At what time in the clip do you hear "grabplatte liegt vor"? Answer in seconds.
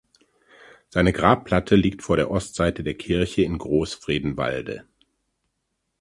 1.13-2.15